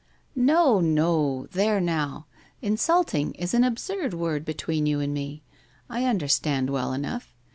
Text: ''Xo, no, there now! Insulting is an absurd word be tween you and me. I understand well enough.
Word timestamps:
''Xo, 0.35 0.83
no, 0.83 1.45
there 1.51 1.79
now! 1.79 2.25
Insulting 2.59 3.35
is 3.35 3.53
an 3.53 3.63
absurd 3.63 4.15
word 4.15 4.43
be 4.45 4.55
tween 4.55 4.87
you 4.87 4.99
and 4.99 5.13
me. 5.13 5.43
I 5.91 6.05
understand 6.05 6.71
well 6.71 6.91
enough. 6.91 7.35